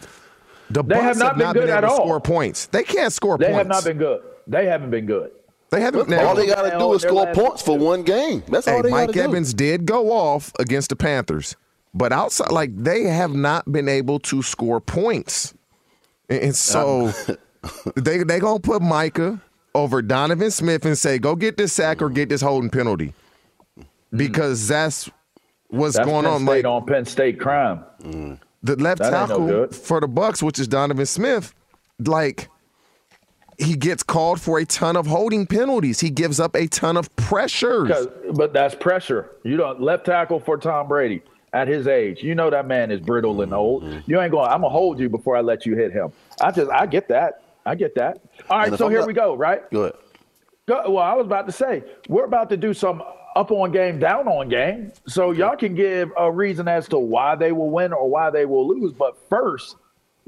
[0.69, 1.95] The They Bucks have not been good able at to all.
[1.97, 2.67] score points.
[2.67, 3.47] They can't score points.
[3.47, 3.58] they points.
[3.58, 4.21] have not been good.
[4.45, 5.32] They haven't been good.
[5.71, 6.12] They haven't.
[6.13, 8.43] all they got to do is score points for one game.
[8.47, 9.21] That's Hey, all they Mike to do.
[9.21, 11.55] Evans did go off against the Panthers,
[11.93, 15.53] but outside, like they have not been able to score points,
[16.27, 17.13] and, and so
[17.95, 19.39] they they gonna put Micah
[19.75, 23.13] over Donovan Smith and say, "Go get this sack or get this holding penalty,"
[24.12, 25.10] because that's
[25.67, 26.41] what's That's going Penn on.
[26.41, 27.84] State Like on Penn State crime.
[28.63, 31.53] the left That ain't no tackle for the Bucks, which is Donovan Smith,
[31.99, 32.49] like
[33.60, 36.00] he gets called for a ton of holding penalties.
[36.00, 37.89] He gives up a ton of pressures.
[37.89, 39.30] 'Cause- But that's pressure.
[39.43, 41.22] You don't left tackle for Tom Brady
[41.54, 42.24] at his age.
[42.24, 43.84] You know that man is brittle and old.
[43.84, 44.00] Mm-hmm.
[44.12, 44.48] You ain't going.
[44.50, 46.12] I'm gonna hold you before I let you hit him.
[46.41, 47.41] I just I get that.
[47.65, 48.19] I get that.
[48.50, 49.36] All right, so I'm here not- we go.
[49.36, 49.69] Right.
[49.72, 49.93] Go ahead.
[50.67, 53.02] Go, well, I was about to say we're about to do some
[53.36, 57.36] up on game, down on game, so y'all can give a reason as to why
[57.36, 58.91] they will win or why they will lose.
[58.93, 59.76] But first,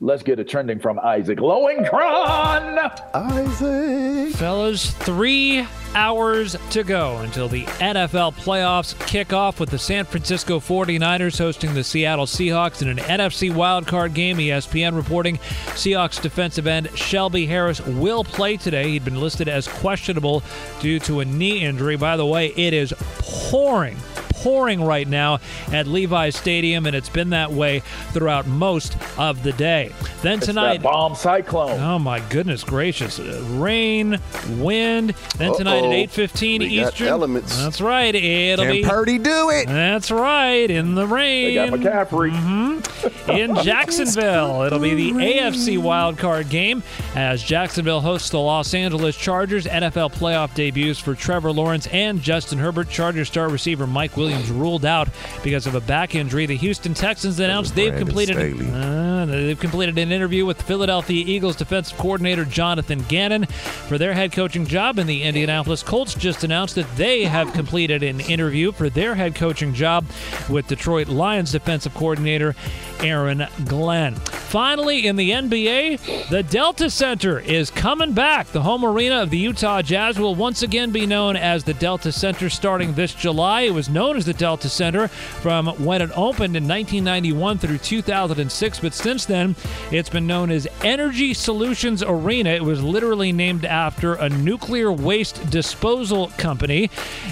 [0.01, 2.99] let's get a trending from Isaac Lowenkron.
[3.13, 4.35] Isaac.
[4.35, 10.59] Fellas, three hours to go until the NFL playoffs kick off with the San Francisco
[10.59, 14.37] 49ers hosting the Seattle Seahawks in an NFC wildcard game.
[14.37, 15.37] ESPN reporting
[15.75, 18.89] Seahawks defensive end Shelby Harris will play today.
[18.89, 20.41] He'd been listed as questionable
[20.79, 21.95] due to a knee injury.
[21.95, 23.97] By the way, it is pouring
[24.41, 25.39] pouring right now
[25.71, 27.79] at Levi's Stadium, and it's been that way
[28.11, 29.91] throughout most of the day.
[30.21, 31.79] Then It's tonight, that bomb cyclone.
[31.79, 33.19] Oh my goodness gracious!
[33.19, 34.19] Rain,
[34.57, 35.13] wind.
[35.37, 35.87] Then tonight Uh-oh.
[35.87, 37.07] at eight fifteen We got Eastern.
[37.07, 37.57] elements.
[37.57, 38.13] That's right.
[38.13, 39.67] It'll Can be Purdy do it?
[39.67, 40.69] That's right.
[40.69, 41.47] In the rain.
[41.47, 42.31] They got McCaffrey.
[42.31, 43.31] Mm-hmm.
[43.31, 46.83] In Jacksonville, it'll be the AFC wildcard game
[47.15, 49.65] as Jacksonville hosts the Los Angeles Chargers.
[49.65, 52.89] NFL playoff debuts for Trevor Lawrence and Justin Herbert.
[52.89, 55.09] Chargers star receiver Mike Williams ruled out
[55.43, 56.45] because of a back injury.
[56.45, 61.97] The Houston Texans announced they've completed uh, they've completed an interview with Philadelphia Eagles defensive
[61.97, 66.95] coordinator Jonathan Gannon for their head coaching job, and the Indianapolis Colts just announced that
[66.95, 70.05] they have completed an interview for their head coaching job
[70.49, 72.55] with Detroit Lions defensive coordinator
[73.01, 74.15] Aaron Glenn.
[74.15, 78.47] Finally, in the NBA, the Delta Center is coming back.
[78.47, 82.11] The home arena of the Utah Jazz will once again be known as the Delta
[82.11, 83.61] Center starting this July.
[83.61, 88.93] It was known the Delta Center from when it opened in 1991 through 2006, but
[88.93, 89.55] since then,
[89.91, 92.49] it's been known as Energy Solutions Arena.
[92.49, 96.89] It was literally named after a nuclear waste disposal company.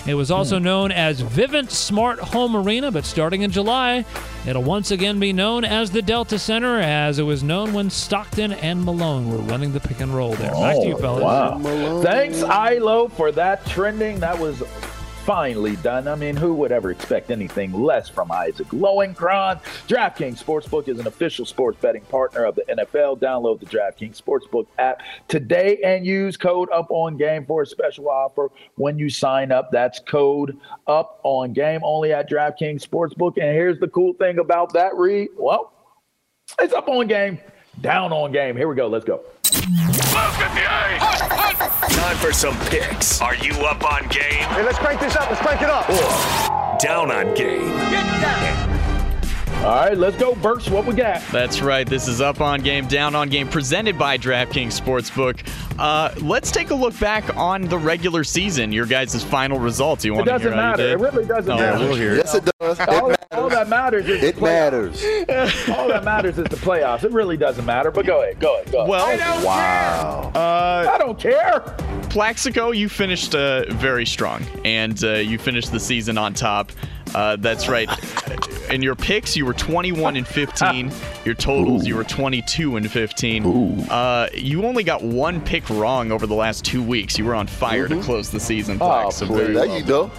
[0.08, 0.66] It was also hmm.
[0.66, 4.06] known as Vivint Smart Home Arena, but starting in July,
[4.46, 8.54] it'll once again be known as the Delta Center, as it was known when Stockton
[8.54, 10.52] and Malone were running the pick and roll there.
[10.52, 11.24] Back to you, oh, fellas.
[11.24, 12.02] Wow.
[12.02, 14.20] Thanks, Ilo, for that trending.
[14.20, 14.62] That was
[15.30, 16.08] finely done.
[16.08, 19.62] I mean, who would ever expect anything less from Isaac Lowenkron?
[19.88, 23.20] DraftKings Sportsbook is an official sports betting partner of the NFL.
[23.20, 28.10] Download the DraftKings Sportsbook app today and use code Up On Game for a special
[28.10, 29.70] offer when you sign up.
[29.72, 33.34] That's code Up On Game only at DraftKings Sportsbook.
[33.38, 35.30] And here's the cool thing about that, Reed.
[35.38, 35.72] Well,
[36.60, 37.38] it's up on game,
[37.82, 38.58] down on game.
[38.58, 38.88] Here we go.
[38.88, 39.22] Let's go.
[41.92, 43.22] Time for some picks.
[43.22, 44.24] Are you up on game?
[44.32, 45.30] Hey, let's crank this up.
[45.30, 45.90] Let's crank it up.
[45.90, 48.69] Or down on game?
[49.60, 50.70] All right, let's go, Burks.
[50.70, 51.22] What we got?
[51.34, 51.86] That's right.
[51.86, 55.46] This is Up on Game, Down on Game, presented by DraftKings Sportsbook.
[55.78, 58.72] Uh, let's take a look back on the regular season.
[58.72, 60.06] Your guys' final results.
[60.06, 60.84] You want to doesn't hear how you matter.
[60.84, 60.92] did?
[60.94, 61.78] It really doesn't Oh, matter.
[61.80, 62.18] we'll hear it.
[62.20, 62.80] Yes, it does.
[62.80, 63.26] It all, matters.
[63.34, 65.04] all that matters is It the matters.
[65.78, 67.04] all that matters is the playoffs.
[67.04, 67.92] It really doesn't matter.
[67.92, 68.40] But go ahead.
[68.40, 68.72] Go ahead.
[68.72, 68.90] Go ahead.
[68.90, 70.32] Well, Wow.
[70.34, 71.60] Uh, I don't care.
[72.10, 76.72] Plaxico, you finished uh, very strong, and uh, you finished the season on top.
[77.16, 77.90] Uh, that's right.
[78.70, 80.92] In your picks, you were 21 and 15.
[81.26, 83.90] Your totals, you were 22 and 15.
[83.90, 87.18] Uh, you only got one pick wrong over the last two weeks.
[87.18, 88.78] You were on fire to close the season.
[88.80, 89.54] Oh, Plax, so very please.
[89.56, 90.12] There you go.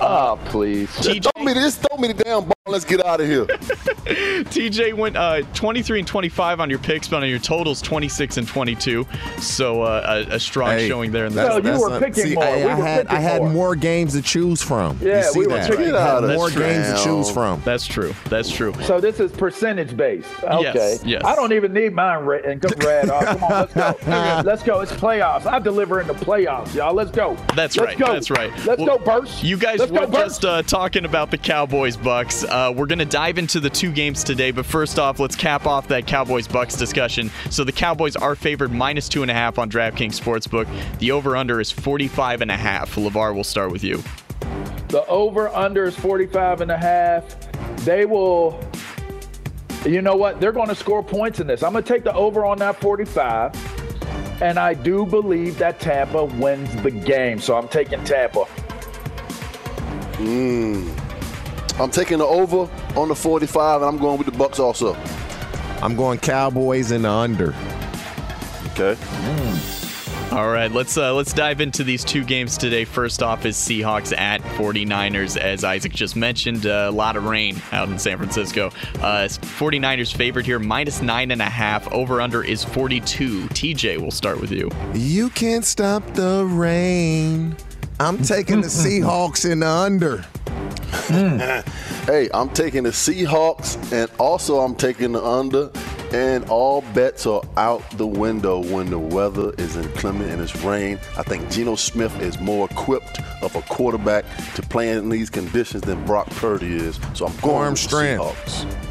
[0.00, 0.85] Oh, please.
[1.00, 2.52] Just throw me, the- throw me the damn ball.
[2.68, 3.44] Let's get out of here.
[4.06, 8.48] TJ went uh, 23 and 25 on your picks, but on your totals, 26 and
[8.48, 9.06] 22.
[9.38, 12.34] So uh, a, a strong Hey, showing there in the No, you were picking See,
[12.34, 12.44] more.
[12.44, 13.50] I, We I had I had more.
[13.52, 14.98] more games to choose from.
[15.00, 15.70] Yeah, you see we were that?
[15.70, 16.32] picking I had more.
[16.34, 17.62] more games to choose from.
[17.64, 18.14] That's true.
[18.28, 18.74] That's true.
[18.82, 20.28] So this is percentage based.
[20.42, 20.62] Okay.
[20.74, 21.22] Yes, yes.
[21.24, 22.58] I don't even need mine written.
[22.58, 23.24] Come read off.
[23.24, 24.42] Come on, let's go.
[24.44, 24.80] let's go.
[24.80, 25.46] It's playoffs.
[25.46, 26.94] I deliver in the playoffs, y'all.
[26.94, 27.36] Let's go.
[27.54, 27.98] That's Let's right.
[27.98, 28.12] Go.
[28.12, 28.50] That's right.
[28.66, 29.44] Let's Well, go, Burst.
[29.44, 32.44] You guys Let's were go, just uh, talking about the Cowboys Bucks.
[32.44, 35.66] Uh, we're going to dive into the two games today, but first off, let's cap
[35.66, 37.28] off that Cowboys Bucks discussion.
[37.50, 40.68] So the Cowboys are favored minus two and a half on DraftKings Sportsbook.
[41.00, 42.94] The over under is 45 and a half.
[42.94, 44.00] LaVar, we'll start with you.
[44.88, 47.36] The over under is 45 and a half.
[47.78, 48.62] They will
[49.84, 50.40] you know what?
[50.40, 51.64] They're going to score points in this.
[51.64, 54.40] I'm going to take the over on that 45.
[54.40, 57.40] And I do believe that Tampa wins the game.
[57.40, 58.46] So I'm taking Tampa.
[60.18, 61.80] Mm.
[61.80, 64.94] I'm taking the over on the 45, and I'm going with the Bucks also.
[65.82, 67.54] I'm going Cowboys in the under.
[68.72, 68.96] Okay.
[70.32, 72.84] All right, let's uh, let's dive into these two games today.
[72.84, 75.36] First off is Seahawks at 49ers.
[75.36, 78.66] As Isaac just mentioned, uh, a lot of rain out in San Francisco.
[78.96, 81.90] Uh, 49ers favored here, minus nine and a half.
[81.92, 83.46] Over under is 42.
[83.48, 84.68] TJ, we'll start with you.
[84.94, 87.56] You can't stop the rain.
[87.98, 90.24] I'm taking the Seahawks in the under.
[92.06, 95.70] hey, I'm taking the Seahawks, and also I'm taking the under.
[96.12, 101.00] And all bets are out the window when the weather is inclement and it's rain.
[101.16, 105.82] I think Geno Smith is more equipped of a quarterback to play in these conditions
[105.82, 107.00] than Brock Purdy is.
[107.14, 108.22] So I'm going Arm with the strength.
[108.22, 108.86] Seahawks.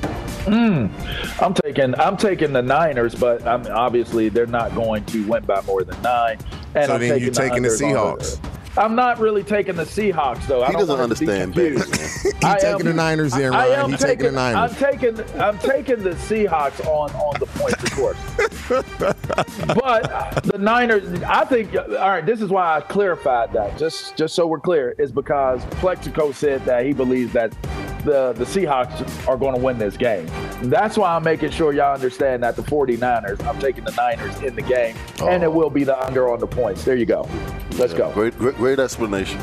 [0.45, 1.41] Mm.
[1.41, 5.61] I'm taking I'm taking the Niners, but I'm obviously they're not going to win by
[5.61, 6.37] more than nine.
[6.75, 8.54] And So I'm then you're taking the unders on Seahawks.
[8.77, 10.61] I'm not really taking the Seahawks though.
[10.63, 11.91] I He don't doesn't want to be understand confused.
[11.91, 12.31] baseball.
[12.41, 13.79] He I taking am- the Niners there, I Ryan.
[13.85, 14.71] am He taking the Niners.
[14.71, 18.17] I'm taking I'm taking the Seahawks on on the points, of course.
[19.75, 21.75] but the Niners, I think.
[21.75, 23.77] All right, this is why I clarified that.
[23.77, 27.53] Just just so we're clear, is because Plaxico said that he believes that
[28.05, 30.27] the the Seahawks are going to win this game.
[30.63, 33.45] That's why I'm making sure y'all understand that the 49ers.
[33.45, 35.51] I'm taking the Niners in the game, and it oh.
[35.51, 36.85] will be the under on the points.
[36.85, 37.27] There you go.
[37.77, 38.11] Let's go.
[38.13, 39.41] Great, great, great explanation.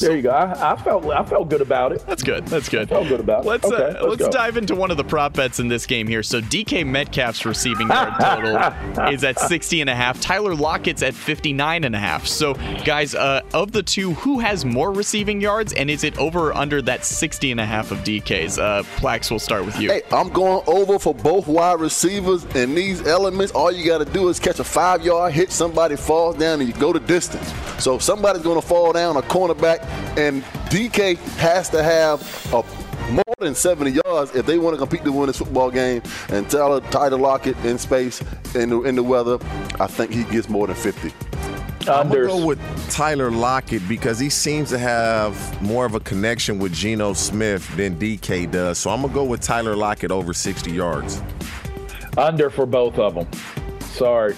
[0.00, 0.30] There you go.
[0.30, 2.04] I, I felt I felt good about it.
[2.06, 2.46] That's good.
[2.46, 2.82] That's good.
[2.82, 3.48] I Felt good about it.
[3.48, 6.06] Let's Okay, uh, let's let's dive into one of the prop bets in this game
[6.06, 6.22] here.
[6.22, 10.20] So DK Metcalf's receiving yard total is at 60 and a half.
[10.20, 12.26] Tyler Lockett's at 59 and a half.
[12.26, 16.40] So guys, uh, of the two, who has more receiving yards and is it over
[16.40, 18.58] or under that 60 and a half of DK's?
[18.58, 19.90] Uh, Plax, we'll start with you.
[19.90, 23.52] Hey, I'm going over for both wide receivers and these elements.
[23.52, 26.68] All you got to do is catch a five yard hit, somebody falls down, and
[26.68, 27.52] you go the distance.
[27.82, 29.80] So if somebody's going to fall down, a cornerback,
[30.16, 32.20] and DK has to have
[32.52, 32.62] a
[33.10, 36.02] more than 70 yards if they want to compete to win this football game.
[36.28, 38.22] And Tyler, Tyler Lockett in space
[38.54, 39.38] in the, in the weather,
[39.80, 41.12] I think he gets more than 50.
[41.88, 46.58] I'm gonna go with Tyler Lockett because he seems to have more of a connection
[46.58, 48.78] with Geno Smith than DK does.
[48.78, 51.22] So I'm gonna go with Tyler Lockett over 60 yards.
[52.18, 53.26] Under for both of them.
[53.80, 54.36] Sorry.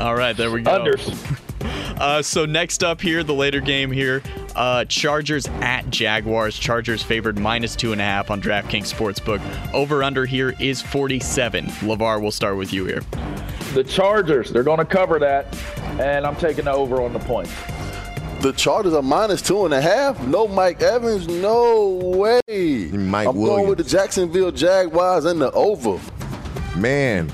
[0.00, 0.70] All right, there we go.
[0.70, 1.38] Unders.
[2.02, 4.20] Uh, so next up here, the later game here,
[4.56, 6.58] uh, Chargers at Jaguars.
[6.58, 9.40] Chargers favored minus two and a half on DraftKings Sportsbook.
[9.72, 11.66] Over under here is 47.
[11.66, 13.02] LaVar, we'll start with you here.
[13.74, 15.56] The Chargers, they're going to cover that,
[16.00, 17.54] and I'm taking the over on the points.
[18.40, 20.20] The Chargers are minus two and a half.
[20.26, 21.28] No Mike Evans.
[21.28, 22.40] No way.
[22.90, 26.00] Mike I'm going with the Jacksonville Jaguars and the over.
[26.76, 27.30] Man,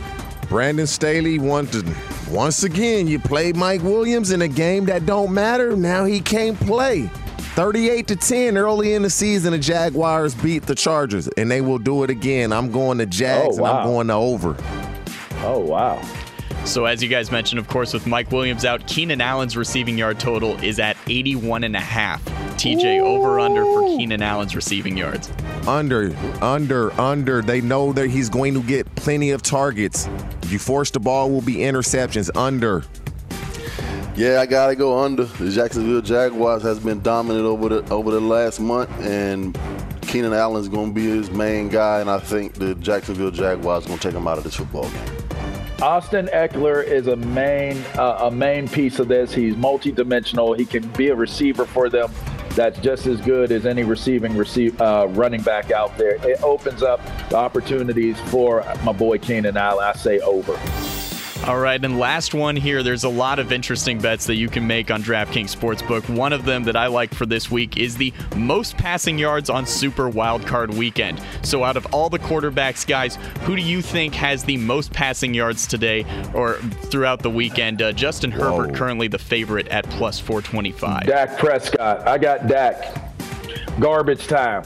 [0.50, 1.86] Brandon Staley wanted
[2.30, 3.06] once again.
[3.06, 5.76] You played Mike Williams in a game that don't matter.
[5.76, 7.10] Now he can't play.
[7.54, 11.78] 38 to 10 early in the season, the Jaguars beat the Chargers, and they will
[11.78, 12.52] do it again.
[12.52, 14.56] I'm going to Jags, Oh, and I'm going to over.
[15.42, 16.00] Oh, wow.
[16.64, 20.20] So as you guys mentioned, of course, with Mike Williams out, Keenan Allen's receiving yard
[20.20, 22.24] total is at 81 and a half.
[22.58, 25.30] TJ over under for Keenan Allen's receiving yards.
[25.66, 27.40] Under, under, under.
[27.40, 30.08] They know that he's going to get plenty of targets.
[30.42, 32.34] If you force the ball, will be interceptions.
[32.36, 32.84] Under.
[34.16, 35.24] Yeah, I gotta go under.
[35.24, 39.56] The Jacksonville Jaguars has been dominant over the over the last month, and
[40.02, 43.98] Keenan Allen's going to be his main guy, and I think the Jacksonville Jaguars going
[43.98, 45.17] to take him out of this football game.
[45.80, 49.32] Austin Ekeler is a main uh, a main piece of this.
[49.32, 50.58] He's multidimensional.
[50.58, 52.10] He can be a receiver for them.
[52.50, 56.16] That's just as good as any receiving receive, uh, running back out there.
[56.28, 59.84] It opens up the opportunities for my boy Keenan Allen.
[59.84, 60.58] I say over.
[61.46, 62.82] All right, and last one here.
[62.82, 66.06] There's a lot of interesting bets that you can make on DraftKings Sportsbook.
[66.14, 69.64] One of them that I like for this week is the most passing yards on
[69.64, 71.22] Super Wildcard Weekend.
[71.42, 75.32] So, out of all the quarterbacks, guys, who do you think has the most passing
[75.32, 76.54] yards today or
[76.90, 77.80] throughout the weekend?
[77.80, 81.06] Uh, Justin Herbert currently the favorite at plus 425.
[81.06, 82.06] Dak Prescott.
[82.06, 82.94] I got Dak.
[83.80, 84.64] Garbage time.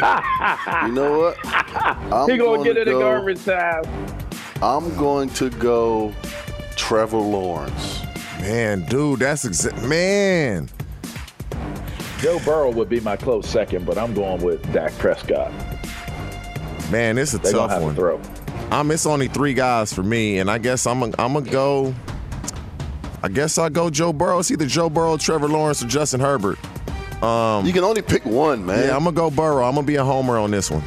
[0.00, 1.36] You know what?
[1.44, 3.84] I'm he gonna get to it in go- garbage time.
[4.62, 6.12] I'm going to go
[6.76, 8.02] Trevor Lawrence.
[8.40, 9.82] Man, dude, that's exact.
[9.84, 10.68] Man.
[12.20, 15.52] Joe Burrow would be my close second, but I'm going with Dak Prescott.
[16.90, 17.94] Man, it's a They gonna tough have to one.
[17.94, 18.20] throw.
[18.70, 21.94] I'm it's only three guys for me, and I guess I'm gonna I'm gonna go.
[23.22, 24.38] I guess I'll go Joe Burrow.
[24.40, 26.58] It's either Joe Burrow, Trevor Lawrence, or Justin Herbert.
[27.22, 28.86] Um, you can only pick one, man.
[28.88, 29.64] Yeah, I'm gonna go Burrow.
[29.64, 30.82] I'm gonna be a homer on this one.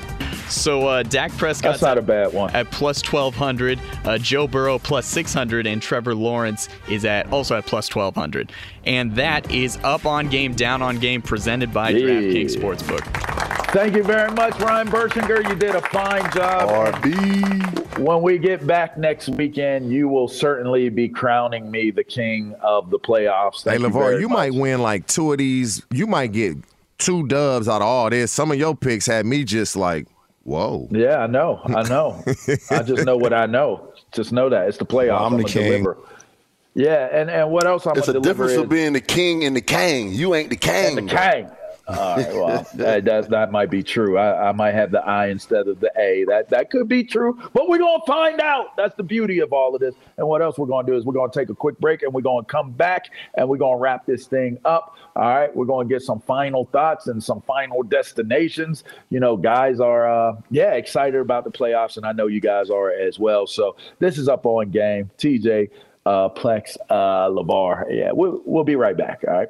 [0.51, 2.53] So uh, Dak Prescott's That's not a bad one.
[2.55, 7.65] at plus 1200, uh, Joe Burrow plus 600, and Trevor Lawrence is at also at
[7.65, 8.51] plus 1200.
[8.85, 11.99] And that is up on game, down on game, presented by Yeah.
[12.07, 13.67] DraftKings Sportsbook.
[13.71, 15.47] Thank you very much, Ryan Bershinger.
[15.47, 16.93] You did a fine job.
[16.93, 17.99] RB.
[17.99, 22.89] When we get back next weekend, you will certainly be crowning me the king of
[22.89, 23.63] the playoffs.
[23.63, 24.37] Hey, Thank you LaVar, very you, much.
[24.37, 25.83] might win like two of these.
[25.91, 26.57] You might get
[26.97, 28.31] two dubs out of all this.
[28.31, 30.07] Some of your picks had me just like,
[30.51, 30.87] whoa.
[30.91, 31.61] Yeah, I know.
[31.65, 32.23] I know.
[32.69, 33.93] I just know what I know.
[34.11, 35.21] Just know that it's the playoffs.
[35.21, 35.71] I'm the gonna king.
[35.83, 35.97] Deliver.
[36.73, 39.55] Yeah, and, and what else I'm It's a difference is of being the king and
[39.55, 40.11] the king.
[40.13, 40.95] You ain't the king.
[40.95, 41.49] the king.
[41.87, 44.17] All right, well, that, that might be true.
[44.17, 46.25] I, I might have the I instead of the A.
[46.25, 48.77] That that could be true, but we're gonna find out.
[48.77, 49.95] That's the beauty of all of this.
[50.17, 52.21] And what else we're gonna do is we're gonna take a quick break and we're
[52.21, 53.05] gonna come back
[53.35, 54.95] and we're gonna wrap this thing up.
[55.15, 58.83] All right, we're gonna get some final thoughts and some final destinations.
[59.09, 62.69] You know, guys are uh, yeah excited about the playoffs, and I know you guys
[62.69, 63.47] are as well.
[63.47, 65.09] So this is up on game.
[65.17, 65.69] TJ,
[66.05, 67.85] uh, Plax, uh, LaVar.
[67.89, 69.23] Yeah, we'll we'll be right back.
[69.27, 69.49] All right.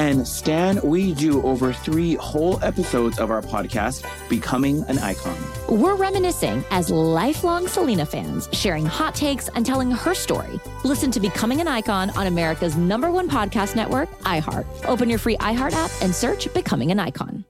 [0.00, 5.36] And Stan, we do over three whole episodes of our podcast, Becoming an Icon.
[5.68, 10.58] We're reminiscing as lifelong Selena fans, sharing hot takes and telling her story.
[10.84, 14.64] Listen to Becoming an Icon on America's number one podcast network, iHeart.
[14.86, 17.44] Open your free iHeart app and search Becoming an Icon.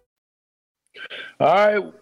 [1.38, 1.92] All right.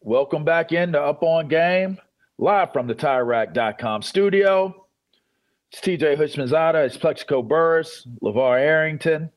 [0.00, 1.98] Welcome back into Up On Game,
[2.38, 4.86] live from the TireRack.com studio.
[5.72, 9.32] It's TJ Houshmandzadeh, it's Plaxico Burress, LaVar Arrington.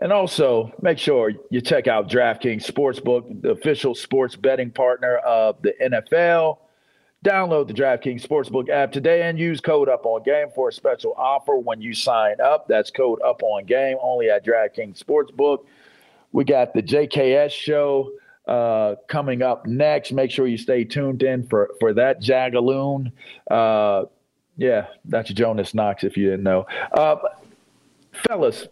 [0.00, 5.60] And also, make sure you check out DraftKings Sportsbook, the official sports betting partner of
[5.60, 6.58] the NFL.
[7.22, 11.12] Download the DraftKings Sportsbook app today and use code Up On Game for a special
[11.18, 12.66] offer when you sign up.
[12.66, 15.66] That's code Up On Game only at DraftKings Sportsbook.
[16.32, 18.10] We got the JKS show
[18.48, 20.12] uh, coming up next.
[20.12, 23.12] Make sure you stay tuned in for for that Jagaloon.
[23.50, 24.04] Uh,
[24.56, 26.66] yeah, that's Jonas Knox if you didn't know.
[26.92, 27.16] Uh,
[28.12, 28.66] fellas,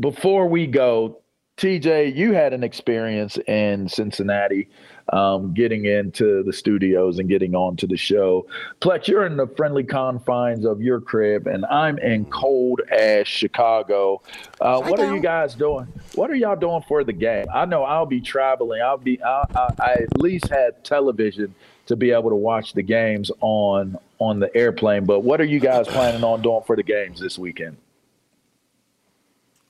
[0.00, 1.20] before we go,
[1.58, 4.68] TJ, you had an experience in Cincinnati
[5.12, 8.46] um, getting into the studios and getting onto the show.
[8.80, 14.22] Plex, you're in the friendly confines of your crib, and I'm in cold ass Chicago.
[14.60, 15.88] Uh, what are you guys doing?
[16.14, 17.46] What are y'all doing for the game?
[17.52, 18.80] I know I'll be traveling.
[18.80, 19.20] I'll be.
[19.20, 21.52] I, I, I at least had television
[21.86, 25.06] to be able to watch the games on on the airplane.
[25.06, 27.78] But what are you guys planning on doing for the games this weekend?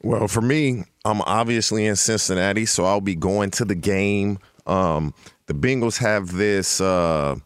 [0.03, 4.39] Well, for me, I'm obviously in Cincinnati, so I'll be going to the game.
[4.67, 5.13] Um,
[5.47, 7.37] the Bengals have this uh,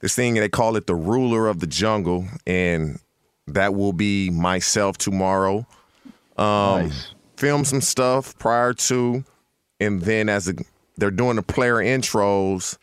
[0.00, 2.98] this thing they call it the ruler of the jungle, and
[3.46, 5.66] that will be myself tomorrow.
[6.36, 7.14] Um, Nice.
[7.36, 9.24] Film some stuff prior to,
[9.78, 10.54] and then as a,
[10.96, 12.76] they're doing the player intros,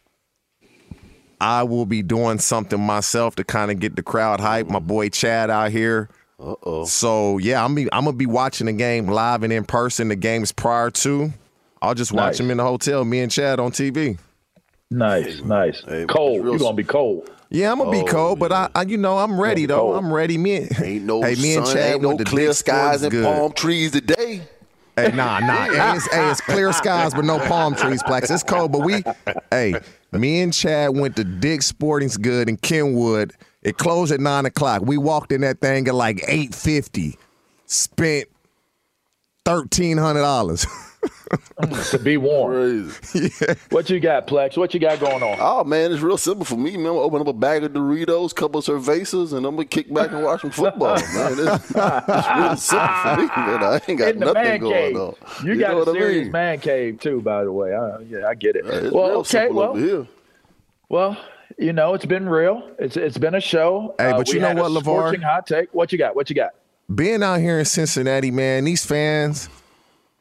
[1.42, 4.68] I will be doing something myself to kind of get the crowd hype.
[4.68, 6.10] My boy Chad out here.
[6.40, 6.86] Uh oh.
[6.86, 10.10] So yeah, I'm be, I'm gonna be watching the game live and in person.
[10.10, 11.32] The games prior to,
[11.82, 12.38] I'll just watch Nice.
[12.40, 13.06] them in the hotel.
[13.06, 14.18] Me and Chad on TV.
[14.92, 15.82] Nice, nice.
[16.08, 16.46] cold.
[16.46, 17.30] You're gonna be cold.
[17.50, 19.94] Yeah, I'm gonna be Oh, cold, but I, I, you know, I'm ready though.
[19.94, 20.38] I'm ready.
[20.38, 23.12] Me, and, Ain't no hey, me and sun, Chad ain't no went clear skies and
[23.12, 23.24] Good.
[23.24, 24.42] palm trees today.
[24.98, 25.66] Hey, nah, nah.
[25.66, 28.32] hey, it's, hey, it's clear skies, but no palm trees, Plax.
[28.32, 29.04] It's cold, but we,
[29.52, 29.76] hey,
[30.12, 33.34] me and Chad went to Dick's Sporting's Good in Kenwood.
[33.66, 34.84] It closed at nine o'clock.
[34.84, 37.18] We walked in that thing at like eight fifty.
[37.66, 38.30] Spent
[39.43, 40.68] thirteen hundred dollars.
[41.89, 42.93] to be warm.
[43.72, 44.55] What you got, Plax?
[44.55, 45.38] What you got going on?
[45.41, 46.91] Oh man, it's real simple for me, man.
[46.91, 50.11] I'm open up a bag of Doritos, couple of cervezas, and I'm gonna kick back
[50.11, 51.32] and watch some football, man.
[51.32, 53.63] It's, it's really simple for me, man.
[53.63, 54.95] I ain't got nothing going cave.
[54.95, 55.16] on.
[55.43, 56.32] You, got a what I serious mean?
[56.32, 57.74] man cave too, by the way.
[57.74, 58.66] I, yeah, I get it.
[58.68, 60.07] it's well, real okay, simple well, over here.
[60.88, 61.18] well,
[61.58, 62.72] you know, it's been real.
[62.80, 63.95] It's it's been a show.
[63.97, 64.82] Hey, Uh, but we you know what?
[64.82, 65.74] Scorching hot take.
[65.74, 66.16] What you got?
[66.16, 66.51] What you got?
[66.93, 69.49] Being out here in Cincinnati, man, these fans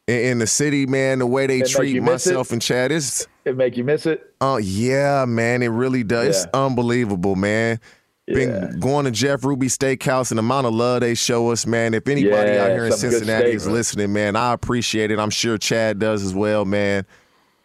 [0.06, 2.30] in, in the city, man, the way they It treat you miss it?
[2.30, 3.26] myself and Chad is.
[3.44, 4.34] It make you miss it?
[4.40, 6.44] Oh yeah, man, it really does.
[6.44, 7.80] It's unbelievable, man.
[8.26, 11.92] Been going to Jeff Ruby Steakhouse and the amount of love they show us, man.
[11.92, 15.18] If anybody Yeah, out here in Cincinnati is listening, man, I appreciate it.
[15.18, 17.04] I'm sure Chad does as well, man.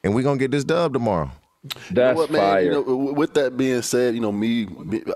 [0.04, 1.32] And we're gonna get this dub tomorrow.
[1.64, 2.42] That's you know what, man?
[2.42, 2.62] fire.
[2.64, 2.82] You know,
[3.14, 4.68] with that being said, you know me,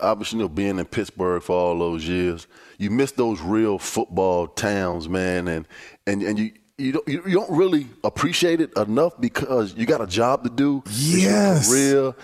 [0.02, 4.48] obviously, you know, being in Pittsburgh for all those years, you miss those real football
[4.48, 5.68] towns, man, and
[6.08, 6.52] and and you.
[6.80, 10.50] You don't, you you don't really appreciate it enough because you got a job to
[10.50, 10.82] do.
[11.12, 11.68] It's your Yes.
[11.68, 12.16] career.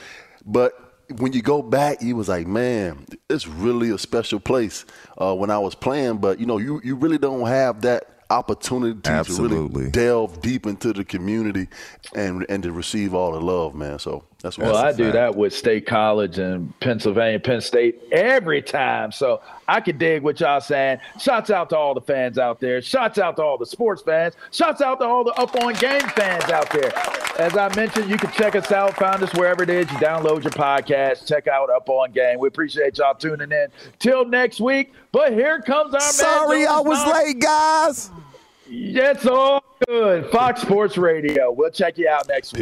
[0.43, 0.73] But
[1.19, 4.85] when you go back, you was like, man, it's really a special place
[5.19, 6.17] uh, when I was playing.
[6.17, 10.93] But you know, you you really don't have that opportunity to really delve deep into
[10.93, 11.67] the community
[12.13, 13.99] and and to receive all the love, man.
[13.99, 19.11] So That's well, I do that with State College and Pennsylvania, Penn State every time.
[19.11, 20.99] So I can dig what y'all saying.
[21.19, 22.81] Shouts out to all the fans out there.
[22.81, 24.35] Shouts out to all the sports fans.
[24.51, 26.89] Shouts out to all the Up On Game fans out there.
[27.37, 28.95] As I mentioned, you can check us out.
[28.95, 31.27] Find us wherever it is you download your podcast.
[31.27, 32.39] Check out Up On Game.
[32.39, 33.67] We appreciate y'all tuning in.
[33.99, 34.93] Till next week.
[35.11, 36.67] But here comes our Sorry, man.
[36.69, 38.09] I was late, guys.
[38.69, 40.29] It's all good.
[40.31, 41.51] Fox Sports Radio.
[41.51, 42.61] We'll check you out next week.